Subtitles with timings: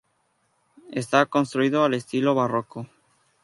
[0.91, 2.87] Está construido al estilo barroco.